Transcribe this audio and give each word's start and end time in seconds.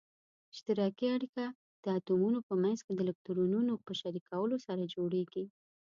اشتراکي 0.53 1.07
اړیکه 1.15 1.45
د 1.83 1.85
اتومونو 1.97 2.39
په 2.47 2.53
منځ 2.63 2.79
کې 2.85 2.91
د 2.93 2.99
الکترونونو 3.05 3.73
په 3.85 3.91
شریکولو 4.01 4.55
سره 4.65 4.83
جوړیږي. 4.95 5.45